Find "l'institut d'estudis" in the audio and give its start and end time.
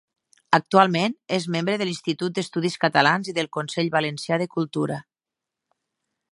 1.89-2.79